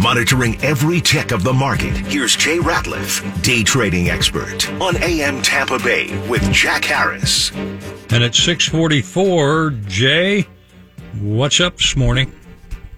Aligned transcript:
Monitoring 0.00 0.56
every 0.62 1.00
tick 1.00 1.32
of 1.32 1.44
the 1.44 1.52
market, 1.52 1.96
here's 1.96 2.36
Jay 2.36 2.58
Ratliff, 2.58 3.42
day 3.42 3.62
trading 3.62 4.10
expert 4.10 4.70
on 4.80 4.96
AM 5.02 5.42
Tampa 5.42 5.78
Bay 5.78 6.06
with 6.28 6.42
Jack 6.52 6.84
Harris. 6.84 7.52
And 8.10 8.24
at 8.24 8.34
644, 8.34 9.70
Jay, 9.86 10.46
what's 11.20 11.60
up 11.60 11.76
this 11.76 11.96
morning? 11.96 12.32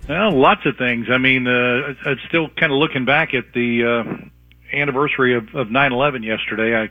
Well, 0.08 0.32
lots 0.32 0.66
of 0.66 0.76
things. 0.76 1.06
I 1.10 1.18
mean, 1.18 1.46
uh, 1.46 1.94
it's 2.06 2.22
still 2.28 2.48
kind 2.48 2.72
of 2.72 2.78
looking 2.78 3.04
back 3.04 3.34
at 3.34 3.52
the 3.52 3.84
uh, 3.84 4.76
anniversary 4.76 5.36
of, 5.36 5.54
of 5.54 5.68
9/11 5.68 6.24
yesterday. 6.24 6.76
I 6.76 6.90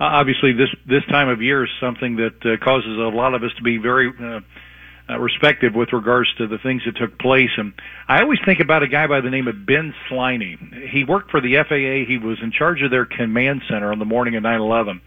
obviously 0.00 0.52
this 0.52 0.70
this 0.86 1.04
time 1.06 1.28
of 1.28 1.42
year 1.42 1.64
is 1.64 1.70
something 1.80 2.16
that 2.16 2.44
uh, 2.44 2.56
causes 2.64 2.98
a 2.98 3.14
lot 3.14 3.34
of 3.34 3.42
us 3.42 3.52
to 3.56 3.62
be 3.62 3.76
very 3.76 4.08
uh, 4.08 4.40
uh, 5.08 5.18
respective 5.18 5.74
with 5.74 5.92
regards 5.92 6.32
to 6.34 6.46
the 6.46 6.58
things 6.58 6.82
that 6.84 6.96
took 6.96 7.18
place. 7.18 7.50
And 7.56 7.72
I 8.06 8.22
always 8.22 8.38
think 8.44 8.60
about 8.60 8.82
a 8.82 8.88
guy 8.88 9.06
by 9.06 9.20
the 9.20 9.30
name 9.30 9.48
of 9.48 9.66
Ben 9.66 9.94
Sliney. 10.08 10.90
He 10.90 11.04
worked 11.04 11.30
for 11.30 11.40
the 11.40 11.56
FAA. 11.56 12.08
He 12.08 12.18
was 12.18 12.38
in 12.42 12.52
charge 12.52 12.82
of 12.82 12.90
their 12.90 13.06
command 13.06 13.62
center 13.68 13.92
on 13.92 13.98
the 13.98 14.04
morning 14.04 14.36
of 14.36 14.42
9/11, 14.42 15.00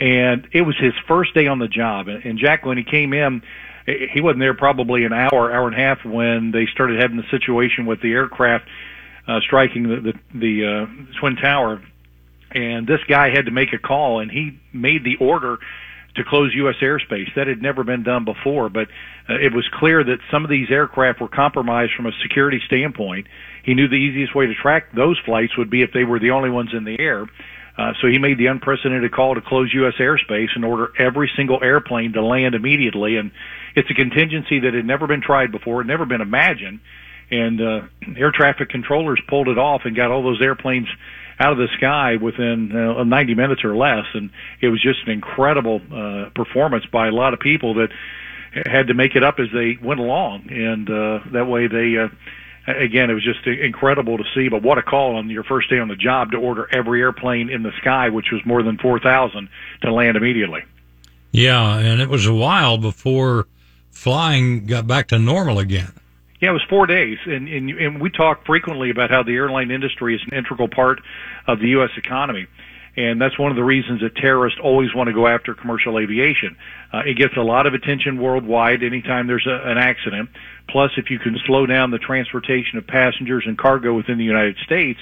and 0.00 0.48
it 0.52 0.62
was 0.62 0.76
his 0.76 0.94
first 1.06 1.34
day 1.34 1.46
on 1.46 1.58
the 1.58 1.68
job. 1.68 2.08
And 2.08 2.38
Jack, 2.38 2.64
when 2.64 2.78
he 2.78 2.84
came 2.84 3.12
in 3.12 3.42
he 3.86 4.20
wasn't 4.20 4.40
there 4.40 4.54
probably 4.54 5.04
an 5.04 5.12
hour, 5.12 5.52
hour 5.52 5.66
and 5.66 5.74
a 5.74 5.78
half 5.78 6.04
when 6.04 6.52
they 6.52 6.66
started 6.66 7.00
having 7.00 7.16
the 7.16 7.28
situation 7.30 7.86
with 7.86 8.00
the 8.00 8.12
aircraft 8.12 8.68
uh, 9.26 9.40
striking 9.40 9.88
the 9.88 10.00
the, 10.00 10.14
the 10.34 10.66
uh, 10.66 11.18
twin 11.20 11.36
tower, 11.36 11.82
and 12.50 12.86
this 12.86 13.00
guy 13.08 13.30
had 13.30 13.46
to 13.46 13.50
make 13.50 13.72
a 13.72 13.78
call, 13.78 14.20
and 14.20 14.30
he 14.30 14.58
made 14.72 15.04
the 15.04 15.16
order 15.16 15.58
to 16.14 16.24
close 16.24 16.52
U.S. 16.54 16.76
airspace. 16.82 17.34
That 17.36 17.46
had 17.46 17.62
never 17.62 17.84
been 17.84 18.02
done 18.02 18.24
before, 18.24 18.68
but 18.68 18.88
uh, 19.28 19.34
it 19.34 19.54
was 19.54 19.66
clear 19.72 20.04
that 20.04 20.18
some 20.30 20.44
of 20.44 20.50
these 20.50 20.70
aircraft 20.70 21.20
were 21.20 21.28
compromised 21.28 21.92
from 21.96 22.06
a 22.06 22.12
security 22.22 22.60
standpoint. 22.66 23.26
He 23.64 23.74
knew 23.74 23.88
the 23.88 23.94
easiest 23.94 24.34
way 24.34 24.46
to 24.46 24.54
track 24.54 24.92
those 24.94 25.18
flights 25.24 25.56
would 25.56 25.70
be 25.70 25.82
if 25.82 25.92
they 25.92 26.04
were 26.04 26.18
the 26.18 26.30
only 26.30 26.50
ones 26.50 26.70
in 26.74 26.84
the 26.84 26.98
air. 26.98 27.26
Uh, 27.78 27.92
so 28.00 28.06
he 28.06 28.18
made 28.18 28.36
the 28.36 28.46
unprecedented 28.46 29.12
call 29.12 29.34
to 29.34 29.40
close 29.40 29.72
U.S. 29.72 29.94
airspace 29.98 30.48
and 30.54 30.64
order 30.64 30.92
every 30.98 31.30
single 31.36 31.58
airplane 31.62 32.12
to 32.12 32.22
land 32.22 32.54
immediately. 32.54 33.16
And 33.16 33.30
it's 33.74 33.90
a 33.90 33.94
contingency 33.94 34.60
that 34.60 34.74
had 34.74 34.84
never 34.84 35.06
been 35.06 35.22
tried 35.22 35.50
before, 35.50 35.80
had 35.80 35.86
never 35.86 36.04
been 36.04 36.20
imagined. 36.20 36.80
And 37.30 37.62
uh, 37.62 37.80
air 38.14 38.30
traffic 38.30 38.68
controllers 38.68 39.22
pulled 39.26 39.48
it 39.48 39.56
off 39.56 39.82
and 39.86 39.96
got 39.96 40.10
all 40.10 40.22
those 40.22 40.42
airplanes 40.42 40.88
out 41.38 41.52
of 41.52 41.58
the 41.58 41.68
sky 41.76 42.16
within 42.16 42.74
uh, 42.74 43.04
90 43.04 43.34
minutes 43.34 43.64
or 43.64 43.76
less. 43.76 44.06
And 44.14 44.30
it 44.60 44.68
was 44.68 44.80
just 44.82 45.00
an 45.06 45.10
incredible 45.10 45.80
uh, 45.92 46.30
performance 46.34 46.84
by 46.86 47.08
a 47.08 47.12
lot 47.12 47.34
of 47.34 47.40
people 47.40 47.74
that 47.74 47.90
had 48.66 48.88
to 48.88 48.94
make 48.94 49.16
it 49.16 49.22
up 49.22 49.38
as 49.38 49.48
they 49.52 49.78
went 49.82 50.00
along. 50.00 50.50
And 50.50 50.88
uh, 50.88 51.20
that 51.32 51.46
way 51.46 51.66
they. 51.66 51.98
Uh, 51.98 52.08
again, 52.66 53.10
it 53.10 53.14
was 53.14 53.24
just 53.24 53.46
incredible 53.46 54.18
to 54.18 54.24
see. 54.34 54.48
But 54.48 54.62
what 54.62 54.78
a 54.78 54.82
call 54.82 55.16
on 55.16 55.28
your 55.30 55.44
first 55.44 55.68
day 55.70 55.78
on 55.78 55.88
the 55.88 55.96
job 55.96 56.30
to 56.32 56.36
order 56.36 56.68
every 56.72 57.00
airplane 57.00 57.50
in 57.50 57.62
the 57.62 57.72
sky, 57.80 58.08
which 58.08 58.30
was 58.30 58.40
more 58.44 58.62
than 58.62 58.78
4,000, 58.78 59.48
to 59.82 59.92
land 59.92 60.16
immediately. 60.16 60.62
Yeah, 61.32 61.78
and 61.78 62.00
it 62.00 62.08
was 62.08 62.26
a 62.26 62.34
while 62.34 62.78
before 62.78 63.48
flying 63.90 64.66
got 64.66 64.86
back 64.86 65.08
to 65.08 65.18
normal 65.18 65.58
again. 65.58 65.92
Yeah, 66.42 66.50
it 66.50 66.54
was 66.54 66.64
four 66.68 66.86
days, 66.86 67.18
and, 67.24 67.46
and 67.46 67.70
and 67.70 68.00
we 68.00 68.10
talk 68.10 68.44
frequently 68.44 68.90
about 68.90 69.10
how 69.10 69.22
the 69.22 69.32
airline 69.32 69.70
industry 69.70 70.16
is 70.16 70.20
an 70.28 70.36
integral 70.36 70.66
part 70.66 71.00
of 71.46 71.60
the 71.60 71.68
U.S. 71.68 71.90
economy, 71.96 72.48
and 72.96 73.22
that's 73.22 73.38
one 73.38 73.52
of 73.52 73.56
the 73.56 73.62
reasons 73.62 74.00
that 74.00 74.16
terrorists 74.16 74.58
always 74.60 74.92
want 74.92 75.06
to 75.06 75.14
go 75.14 75.28
after 75.28 75.54
commercial 75.54 76.00
aviation. 76.00 76.56
Uh, 76.92 77.02
it 77.06 77.16
gets 77.16 77.36
a 77.36 77.42
lot 77.42 77.68
of 77.68 77.74
attention 77.74 78.20
worldwide 78.20 78.82
anytime 78.82 79.28
there's 79.28 79.46
a, 79.46 79.70
an 79.70 79.78
accident. 79.78 80.30
Plus, 80.68 80.90
if 80.96 81.10
you 81.10 81.20
can 81.20 81.38
slow 81.46 81.64
down 81.64 81.92
the 81.92 81.98
transportation 81.98 82.76
of 82.76 82.88
passengers 82.88 83.44
and 83.46 83.56
cargo 83.56 83.94
within 83.94 84.18
the 84.18 84.24
United 84.24 84.56
States, 84.64 84.98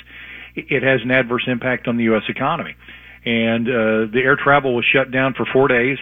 it 0.55 0.83
has 0.83 1.01
an 1.01 1.11
adverse 1.11 1.45
impact 1.47 1.89
on 1.89 1.97
the 1.97 2.05
U.S. 2.05 2.25
economy. 2.29 2.77
And 3.25 3.67
uh, 3.67 4.13
the 4.13 4.21
air 4.23 4.37
travel 4.37 4.75
was 4.75 4.85
shut 4.85 5.11
down 5.11 5.33
for 5.33 5.47
four 5.47 5.69
days, 5.69 5.97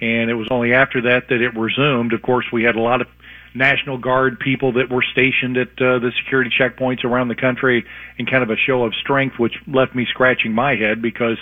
and 0.00 0.30
it 0.30 0.34
was 0.34 0.46
only 0.52 0.72
after 0.72 1.00
that 1.02 1.30
that 1.30 1.40
it 1.40 1.56
resumed. 1.56 2.12
Of 2.12 2.22
course, 2.22 2.46
we 2.52 2.62
had 2.62 2.76
a 2.76 2.80
lot 2.80 3.00
of 3.00 3.08
National 3.54 3.98
Guard 3.98 4.40
people 4.40 4.72
that 4.72 4.90
were 4.90 5.04
stationed 5.12 5.56
at 5.56 5.68
uh, 5.80 5.98
the 6.00 6.10
security 6.22 6.50
checkpoints 6.50 7.04
around 7.04 7.28
the 7.28 7.36
country 7.36 7.84
in 8.18 8.26
kind 8.26 8.42
of 8.42 8.50
a 8.50 8.56
show 8.56 8.84
of 8.84 8.94
strength, 8.94 9.38
which 9.38 9.54
left 9.66 9.94
me 9.94 10.06
scratching 10.10 10.52
my 10.52 10.74
head 10.74 11.00
because 11.00 11.38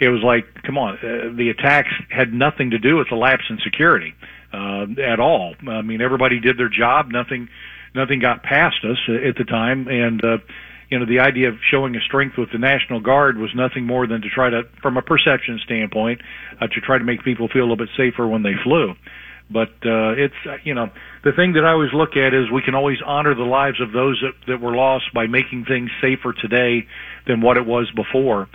it 0.00 0.08
was 0.08 0.22
like, 0.22 0.46
come 0.62 0.78
on, 0.78 0.94
uh, 0.96 1.36
the 1.36 1.50
attacks 1.50 1.92
had 2.08 2.32
nothing 2.32 2.70
to 2.70 2.78
do 2.78 2.96
with 2.96 3.08
the 3.10 3.16
lapse 3.16 3.44
in 3.50 3.58
security 3.62 4.14
uh, 4.52 4.86
at 5.02 5.20
all. 5.20 5.54
I 5.68 5.82
mean, 5.82 6.00
everybody 6.00 6.40
did 6.40 6.56
their 6.56 6.70
job. 6.70 7.10
Nothing, 7.10 7.48
nothing 7.94 8.20
got 8.20 8.42
past 8.42 8.78
us 8.84 8.98
at 9.08 9.36
the 9.36 9.44
time, 9.44 9.86
and 9.88 10.24
uh, 10.24 10.38
you 10.90 10.98
know, 10.98 11.06
the 11.06 11.20
idea 11.20 11.48
of 11.48 11.56
showing 11.70 11.94
a 11.94 12.00
strength 12.00 12.36
with 12.36 12.50
the 12.50 12.58
National 12.58 13.00
Guard 13.00 13.38
was 13.38 13.50
nothing 13.54 13.86
more 13.86 14.06
than 14.06 14.22
to 14.22 14.28
try 14.28 14.50
to, 14.50 14.62
from 14.82 14.96
a 14.96 15.02
perception 15.02 15.60
standpoint, 15.64 16.20
uh, 16.60 16.66
to 16.66 16.80
try 16.80 16.98
to 16.98 17.04
make 17.04 17.22
people 17.22 17.48
feel 17.48 17.62
a 17.62 17.68
little 17.68 17.76
bit 17.76 17.90
safer 17.96 18.26
when 18.26 18.42
they 18.42 18.54
flew. 18.64 18.94
But 19.50 19.70
uh, 19.84 20.14
it's 20.16 20.34
uh, 20.46 20.56
you 20.62 20.74
know 20.74 20.90
the 21.24 21.32
thing 21.32 21.54
that 21.54 21.64
I 21.64 21.72
always 21.72 21.92
look 21.92 22.16
at 22.16 22.32
is 22.34 22.50
we 22.50 22.62
can 22.62 22.74
always 22.74 22.98
honor 23.04 23.34
the 23.34 23.42
lives 23.42 23.80
of 23.80 23.92
those 23.92 24.22
that, 24.22 24.46
that 24.46 24.60
were 24.60 24.74
lost 24.74 25.12
by 25.12 25.26
making 25.26 25.64
things 25.64 25.90
safer 26.00 26.32
today 26.32 26.86
than 27.26 27.40
what 27.40 27.56
it 27.56 27.66
was 27.66 27.90
before. 27.90 28.48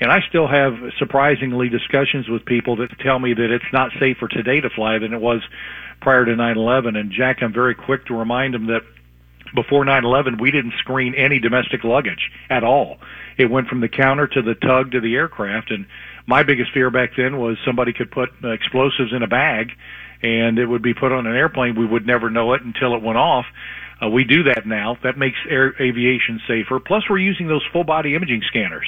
And 0.00 0.10
I 0.10 0.20
still 0.28 0.48
have 0.48 0.72
surprisingly 0.98 1.68
discussions 1.68 2.28
with 2.28 2.44
people 2.46 2.76
that 2.76 2.88
tell 3.00 3.18
me 3.18 3.34
that 3.34 3.50
it's 3.50 3.72
not 3.72 3.92
safer 4.00 4.28
today 4.28 4.60
to 4.60 4.70
fly 4.70 4.98
than 4.98 5.12
it 5.12 5.20
was 5.20 5.42
prior 6.00 6.24
to 6.24 6.32
9/11. 6.32 6.96
And 6.98 7.12
Jack, 7.12 7.42
I'm 7.42 7.52
very 7.52 7.74
quick 7.74 8.06
to 8.06 8.14
remind 8.14 8.54
them 8.54 8.66
that 8.66 8.82
before 9.54 9.84
9/11, 9.84 10.40
we 10.40 10.50
didn't 10.50 10.74
screen 10.78 11.14
any 11.14 11.38
domestic 11.38 11.84
luggage 11.84 12.30
at 12.48 12.64
all. 12.64 12.98
It 13.36 13.50
went 13.50 13.68
from 13.68 13.80
the 13.80 13.88
counter 13.88 14.26
to 14.26 14.42
the 14.42 14.54
tug 14.54 14.92
to 14.92 15.00
the 15.00 15.14
aircraft. 15.14 15.70
And 15.70 15.86
my 16.26 16.42
biggest 16.42 16.72
fear 16.72 16.90
back 16.90 17.10
then 17.16 17.38
was 17.38 17.56
somebody 17.64 17.92
could 17.92 18.10
put 18.10 18.30
explosives 18.42 19.12
in 19.12 19.22
a 19.22 19.26
bag, 19.26 19.72
and 20.22 20.58
it 20.58 20.66
would 20.66 20.82
be 20.82 20.94
put 20.94 21.12
on 21.12 21.26
an 21.26 21.34
airplane. 21.34 21.78
We 21.78 21.86
would 21.86 22.06
never 22.06 22.30
know 22.30 22.52
it 22.54 22.62
until 22.62 22.94
it 22.94 23.02
went 23.02 23.18
off. 23.18 23.46
Uh, 24.02 24.08
we 24.08 24.24
do 24.24 24.44
that 24.44 24.66
now. 24.66 24.96
That 25.02 25.18
makes 25.18 25.38
air 25.48 25.74
aviation 25.80 26.40
safer. 26.48 26.80
Plus, 26.80 27.04
we're 27.08 27.18
using 27.18 27.48
those 27.48 27.64
full 27.72 27.84
body 27.84 28.14
imaging 28.14 28.42
scanners 28.48 28.86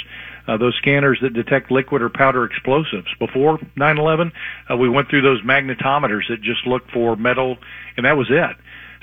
uh, 0.48 0.56
those 0.56 0.74
scanners 0.76 1.18
that 1.22 1.32
detect 1.32 1.70
liquid 1.70 2.02
or 2.02 2.08
powder 2.08 2.44
explosives. 2.44 3.08
Before 3.18 3.58
9/11, 3.76 4.32
uh, 4.70 4.76
we 4.76 4.88
went 4.88 5.08
through 5.08 5.22
those 5.22 5.40
magnetometers 5.42 6.28
that 6.28 6.40
just 6.42 6.66
looked 6.66 6.90
for 6.90 7.16
metal, 7.16 7.58
and 7.96 8.06
that 8.06 8.16
was 8.16 8.28
it. 8.30 8.56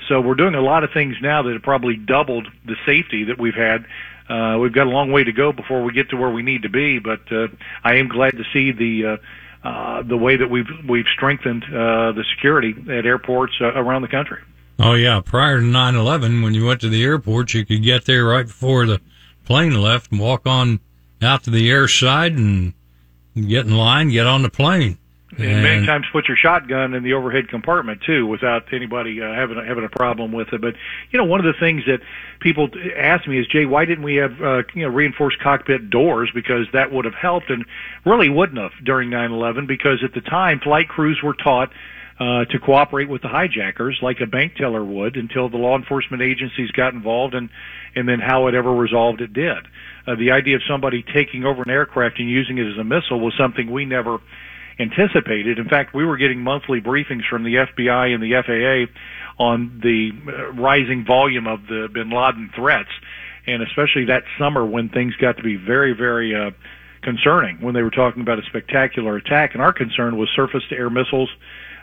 So 0.08 0.20
we're 0.20 0.34
doing 0.34 0.54
a 0.54 0.62
lot 0.62 0.84
of 0.84 0.90
things 0.92 1.16
now 1.22 1.42
that 1.42 1.52
have 1.52 1.62
probably 1.62 1.96
doubled 1.96 2.48
the 2.64 2.76
safety 2.84 3.24
that 3.24 3.38
we've 3.38 3.54
had. 3.54 3.86
Uh, 4.28 4.58
we've 4.58 4.72
got 4.72 4.86
a 4.86 4.90
long 4.90 5.12
way 5.12 5.24
to 5.24 5.32
go 5.32 5.52
before 5.52 5.82
we 5.82 5.92
get 5.92 6.10
to 6.10 6.16
where 6.16 6.30
we 6.30 6.42
need 6.42 6.62
to 6.62 6.68
be, 6.68 6.98
but 6.98 7.20
uh, 7.32 7.48
I 7.82 7.96
am 7.96 8.08
glad 8.08 8.32
to 8.32 8.44
see 8.52 8.72
the 8.72 9.06
uh, 9.06 9.16
uh, 9.62 10.02
the 10.02 10.16
way 10.16 10.36
that 10.36 10.48
we've 10.48 10.68
we've 10.88 11.06
strengthened 11.14 11.64
uh, 11.64 12.12
the 12.12 12.24
security 12.34 12.74
at 12.90 13.06
airports 13.06 13.54
uh, 13.60 13.72
around 13.74 14.02
the 14.02 14.08
country. 14.08 14.40
Oh 14.78 14.94
yeah, 14.94 15.20
prior 15.20 15.60
to 15.60 15.66
9/11, 15.66 16.42
when 16.42 16.54
you 16.54 16.64
went 16.64 16.80
to 16.80 16.88
the 16.88 17.04
airport, 17.04 17.52
you 17.52 17.66
could 17.66 17.82
get 17.82 18.06
there 18.06 18.24
right 18.24 18.46
before 18.46 18.86
the 18.86 19.00
plane 19.44 19.74
left 19.80 20.10
and 20.10 20.20
walk 20.20 20.46
on 20.46 20.80
out 21.20 21.44
to 21.44 21.50
the 21.50 21.70
air 21.70 21.86
side 21.86 22.32
and 22.32 22.72
get 23.34 23.66
in 23.66 23.76
line, 23.76 24.08
get 24.08 24.26
on 24.26 24.42
the 24.42 24.50
plane. 24.50 24.96
And, 25.38 25.62
many 25.62 25.86
times 25.86 26.06
put 26.12 26.26
your 26.26 26.36
shotgun 26.36 26.92
in 26.94 27.04
the 27.04 27.12
overhead 27.12 27.48
compartment 27.48 28.02
too, 28.02 28.26
without 28.26 28.72
anybody 28.72 29.22
uh, 29.22 29.32
having 29.32 29.58
a, 29.58 29.64
having 29.64 29.84
a 29.84 29.88
problem 29.88 30.32
with 30.32 30.52
it. 30.52 30.60
But 30.60 30.74
you 31.10 31.18
know, 31.18 31.24
one 31.24 31.38
of 31.38 31.46
the 31.46 31.58
things 31.58 31.84
that 31.86 32.00
people 32.40 32.68
ask 32.96 33.28
me 33.28 33.38
is, 33.38 33.46
Jay, 33.46 33.64
why 33.64 33.84
didn't 33.84 34.02
we 34.02 34.16
have 34.16 34.42
uh, 34.42 34.62
you 34.74 34.82
know 34.82 34.88
reinforced 34.88 35.38
cockpit 35.38 35.88
doors? 35.88 36.30
Because 36.34 36.66
that 36.72 36.92
would 36.92 37.04
have 37.04 37.14
helped, 37.14 37.50
and 37.50 37.64
really 38.04 38.28
wouldn't 38.28 38.58
have 38.58 38.72
during 38.84 39.10
9/11. 39.10 39.68
Because 39.68 40.02
at 40.02 40.14
the 40.14 40.20
time, 40.20 40.58
flight 40.58 40.88
crews 40.88 41.20
were 41.22 41.34
taught 41.34 41.70
uh, 42.20 42.44
to 42.44 42.58
cooperate 42.58 43.08
with 43.08 43.22
the 43.22 43.28
hijackers 43.28 43.98
like 44.02 44.20
a 44.20 44.26
bank 44.26 44.54
teller 44.54 44.84
would 44.84 45.16
until 45.16 45.48
the 45.48 45.56
law 45.56 45.76
enforcement 45.76 46.22
agencies 46.22 46.70
got 46.72 46.92
involved 46.92 47.34
and 47.34 47.48
and 47.94 48.08
then 48.08 48.20
how 48.20 48.46
it 48.46 48.54
ever 48.54 48.72
resolved 48.72 49.20
it 49.20 49.32
did. 49.32 49.66
Uh, 50.06 50.14
the 50.16 50.30
idea 50.30 50.56
of 50.56 50.62
somebody 50.68 51.02
taking 51.02 51.44
over 51.44 51.62
an 51.62 51.70
aircraft 51.70 52.18
and 52.18 52.28
using 52.28 52.58
it 52.58 52.66
as 52.66 52.78
a 52.78 52.84
missile 52.84 53.18
was 53.18 53.34
something 53.36 53.70
we 53.70 53.84
never 53.84 54.18
anticipated. 54.80 55.58
In 55.58 55.68
fact, 55.68 55.94
we 55.94 56.04
were 56.04 56.16
getting 56.16 56.42
monthly 56.42 56.80
briefings 56.80 57.28
from 57.28 57.44
the 57.44 57.54
FBI 57.54 58.14
and 58.14 58.22
the 58.22 58.32
FAA 58.42 59.42
on 59.42 59.80
the 59.82 60.10
uh, 60.26 60.52
rising 60.52 61.04
volume 61.04 61.46
of 61.46 61.66
the 61.66 61.88
bin 61.92 62.10
Laden 62.10 62.50
threats, 62.54 62.90
and 63.46 63.62
especially 63.62 64.06
that 64.06 64.24
summer 64.38 64.64
when 64.64 64.88
things 64.88 65.14
got 65.16 65.36
to 65.36 65.42
be 65.42 65.56
very, 65.56 65.92
very 65.92 66.34
uh, 66.34 66.50
concerning 67.02 67.60
when 67.60 67.74
they 67.74 67.82
were 67.82 67.90
talking 67.90 68.22
about 68.22 68.38
a 68.38 68.42
spectacular 68.42 69.16
attack. 69.16 69.54
And 69.54 69.62
our 69.62 69.72
concern 69.72 70.16
was 70.16 70.28
surface 70.34 70.62
to 70.70 70.76
air 70.76 70.90
missiles 70.90 71.30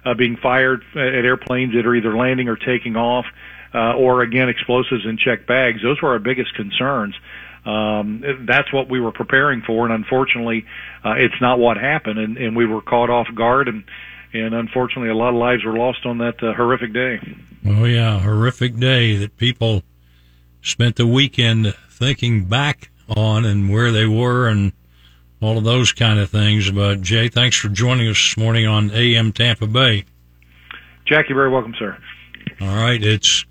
uh, 0.06 0.14
being 0.14 0.38
fired 0.38 0.84
at 0.96 1.26
airplanes 1.26 1.74
that 1.74 1.86
are 1.86 1.96
either 1.96 2.16
landing 2.16 2.48
or 2.48 2.56
taking 2.56 2.96
off, 2.96 3.26
uh, 3.74 3.94
or 3.94 4.22
again 4.22 4.50
explosives 4.50 5.06
in 5.06 5.18
checked 5.18 5.48
bags. 5.48 5.82
Those 5.82 6.02
were 6.02 6.10
our 6.10 6.20
biggest 6.20 6.54
concerns 6.56 7.16
um, 7.68 8.24
that's 8.48 8.72
what 8.72 8.90
we 8.90 9.02
were 9.02 9.12
preparing 9.12 9.62
for, 9.62 9.86
and 9.86 9.94
unfortunately, 9.94 10.66
uh, 11.04 11.16
it's 11.18 11.40
not 11.42 11.60
what 11.60 11.76
happened, 11.76 12.18
and, 12.18 12.38
and 12.38 12.56
we 12.56 12.66
were 12.66 12.82
caught 12.82 13.10
off 13.10 13.28
guard, 13.36 13.68
and 13.68 13.84
and 14.34 14.54
unfortunately, 14.54 15.10
a 15.10 15.16
lot 15.16 15.30
of 15.30 15.36
lives 15.36 15.66
were 15.66 15.78
lost 15.78 16.06
on 16.06 16.20
that 16.20 16.42
uh, 16.42 16.54
horrific 16.54 16.94
day. 16.94 17.20
Oh 17.66 17.84
yeah, 17.84 18.20
horrific 18.20 18.78
day 18.78 19.18
that 19.18 19.36
people 19.36 19.84
spent 20.62 20.96
the 20.96 21.08
weekend 21.08 21.76
thinking 21.90 22.46
back 22.46 22.90
on 23.10 23.44
and 23.44 23.70
where 23.70 23.92
they 23.92 24.06
were 24.06 24.48
and 24.48 24.72
all 25.42 25.58
of 25.58 25.64
those 25.64 25.92
kind 25.92 26.20
of 26.20 26.30
things. 26.30 26.72
But 26.72 27.02
Jay, 27.02 27.28
thanks 27.28 27.58
for 27.58 27.68
joining 27.68 28.08
us 28.08 28.16
this 28.16 28.38
morning 28.38 28.66
on 28.66 28.92
AM 28.92 29.34
Tampa 29.34 29.68
Bay. 29.68 30.06
Jack, 31.06 31.28
you're 31.28 31.38
very 31.38 31.50
welcome, 31.50 31.74
sir. 31.78 31.98
All 32.62 32.76
right, 32.76 33.04
it's 33.04 33.46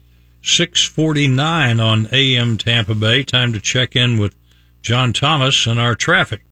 649 0.47 1.81
on 1.81 2.09
AM 2.13 2.57
Tampa 2.57 2.95
Bay. 2.95 3.25
Time 3.25 3.53
to 3.53 3.59
check 3.61 3.97
in 3.97 4.17
with 4.17 4.37
John 4.81 5.13
Thomas 5.13 5.67
and 5.67 5.81
our 5.81 5.97
traffic. 5.97 6.43